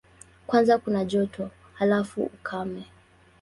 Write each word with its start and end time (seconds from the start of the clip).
Kwanza 0.47 0.77
kuna 0.77 1.05
joto, 1.05 1.49
halafu 1.73 2.21
ukame. 2.23 2.85